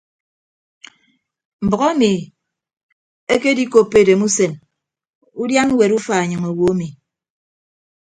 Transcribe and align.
Mbʌk 1.65 1.81
emi 1.89 2.11
ekedikoppo 3.33 3.95
edemusen 4.01 4.53
udian 5.41 5.69
ñwet 5.73 5.91
ufa 5.97 6.13
enyịñ 6.23 6.43
owo 6.49 6.65
emi. 6.73 6.87